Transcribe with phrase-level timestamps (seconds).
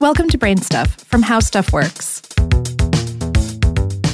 [0.00, 2.22] Welcome to Brain Stuff from How Stuff Works.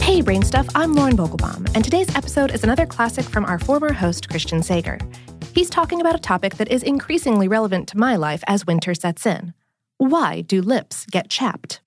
[0.00, 3.92] Hey, Brain Stuff, I'm Lauren Vogelbaum, and today's episode is another classic from our former
[3.92, 5.00] host, Christian Sager.
[5.52, 9.26] He's talking about a topic that is increasingly relevant to my life as winter sets
[9.26, 9.54] in.
[9.98, 11.80] Why do lips get chapped?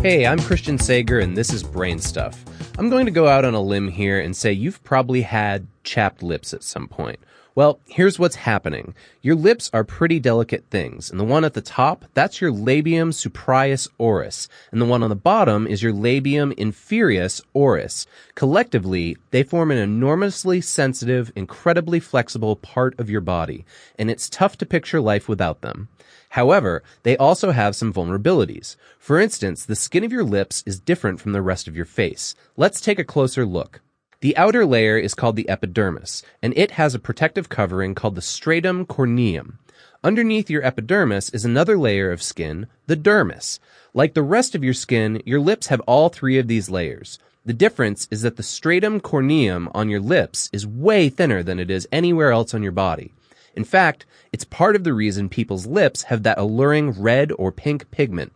[0.00, 2.44] Hey, I'm Christian Sager, and this is Brain Stuff.
[2.78, 6.22] I'm going to go out on a limb here and say you've probably had chapped
[6.22, 7.18] lips at some point.
[7.56, 8.96] Well, here's what's happening.
[9.22, 13.14] Your lips are pretty delicate things, and the one at the top, that's your labium
[13.14, 18.08] superius oris, and the one on the bottom is your labium inferius oris.
[18.34, 23.64] Collectively, they form an enormously sensitive, incredibly flexible part of your body,
[23.96, 25.86] and it's tough to picture life without them.
[26.30, 28.74] However, they also have some vulnerabilities.
[28.98, 32.34] For instance, the skin of your lips is different from the rest of your face.
[32.56, 33.80] Let's take a closer look.
[34.24, 38.22] The outer layer is called the epidermis, and it has a protective covering called the
[38.22, 39.58] stratum corneum.
[40.02, 43.58] Underneath your epidermis is another layer of skin, the dermis.
[43.92, 47.18] Like the rest of your skin, your lips have all three of these layers.
[47.44, 51.70] The difference is that the stratum corneum on your lips is way thinner than it
[51.70, 53.12] is anywhere else on your body.
[53.54, 57.90] In fact, it's part of the reason people's lips have that alluring red or pink
[57.90, 58.32] pigment.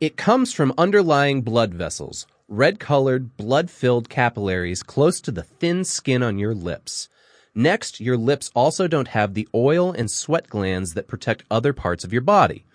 [0.00, 5.84] It comes from underlying blood vessels, red colored, blood filled capillaries close to the thin
[5.84, 7.08] skin on your lips.
[7.54, 12.02] Next, your lips also don't have the oil and sweat glands that protect other parts
[12.02, 12.66] of your body.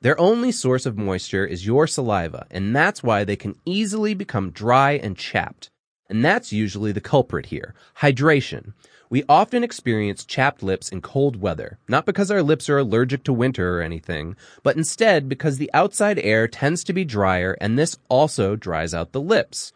[0.00, 4.50] Their only source of moisture is your saliva, and that's why they can easily become
[4.50, 5.70] dry and chapped.
[6.08, 8.72] And that's usually the culprit here hydration.
[9.10, 13.32] We often experience chapped lips in cold weather, not because our lips are allergic to
[13.32, 17.96] winter or anything, but instead because the outside air tends to be drier and this
[18.08, 19.72] also dries out the lips.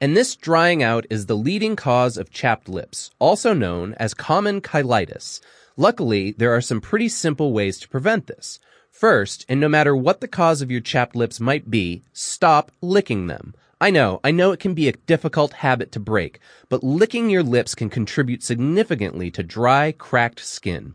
[0.00, 4.60] And this drying out is the leading cause of chapped lips, also known as common
[4.60, 5.40] cheilitis.
[5.76, 8.58] Luckily, there are some pretty simple ways to prevent this.
[8.90, 13.26] First, and no matter what the cause of your chapped lips might be, stop licking
[13.26, 13.54] them.
[13.78, 17.42] I know, I know it can be a difficult habit to break, but licking your
[17.42, 20.94] lips can contribute significantly to dry, cracked skin.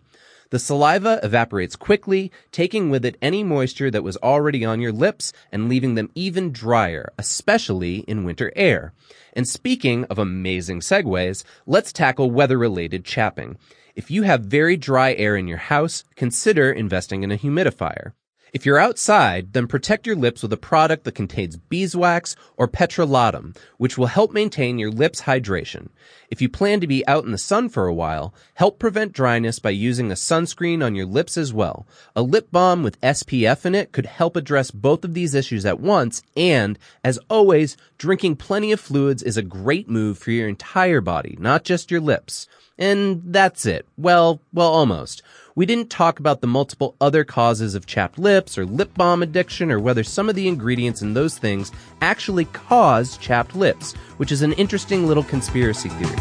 [0.50, 5.32] The saliva evaporates quickly, taking with it any moisture that was already on your lips
[5.52, 8.94] and leaving them even drier, especially in winter air.
[9.34, 13.60] And speaking of amazing segues, let's tackle weather-related chapping.
[13.96, 18.14] If you have very dry air in your house, consider investing in a humidifier.
[18.54, 23.56] If you're outside, then protect your lips with a product that contains beeswax or petrolatum,
[23.78, 25.88] which will help maintain your lips hydration.
[26.30, 29.60] If you plan to be out in the sun for a while, help prevent dryness
[29.60, 31.88] by using a sunscreen on your lips as well.
[32.14, 35.80] A lip balm with SPF in it could help address both of these issues at
[35.80, 41.00] once, and, as always, drinking plenty of fluids is a great move for your entire
[41.00, 42.50] body, not just your lips.
[42.78, 43.86] And that's it.
[43.96, 45.22] Well, well, almost.
[45.54, 49.70] We didn't talk about the multiple other causes of chapped lips or lip balm addiction
[49.70, 54.42] or whether some of the ingredients in those things actually cause chapped lips, which is
[54.44, 56.16] an interesting little conspiracy theory.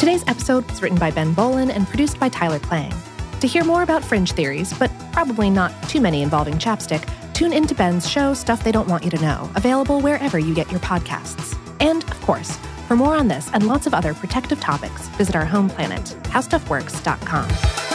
[0.00, 2.92] Today's episode was written by Ben Bowlin and produced by Tyler Klang.
[3.40, 7.76] To hear more about fringe theories, but probably not too many involving chapstick, tune into
[7.76, 11.56] Ben's show Stuff They Don't Want You to Know, available wherever you get your podcasts.
[11.78, 12.58] And, of course,
[12.90, 17.89] for more on this and lots of other protective topics, visit our home planet, howstuffworks.com.